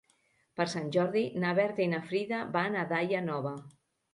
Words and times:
Per 0.59 0.65
Sant 0.73 0.87
Jordi 0.95 1.23
na 1.45 1.51
Berta 1.61 1.85
i 1.85 1.89
na 1.93 2.01
Frida 2.09 2.41
van 2.59 2.81
a 2.81 2.87
Daia 2.95 3.25
Nova. 3.31 3.57